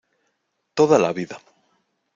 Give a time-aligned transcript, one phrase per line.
[0.73, 1.37] ¡toda la vida!...